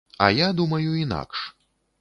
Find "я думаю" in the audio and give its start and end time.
0.37-0.95